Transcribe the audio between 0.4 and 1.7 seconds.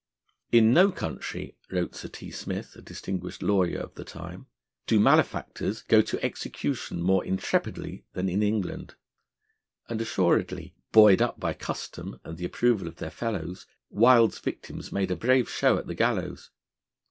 'In no country,'